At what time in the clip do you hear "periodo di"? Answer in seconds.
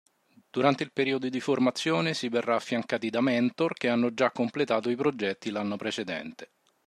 0.93-1.39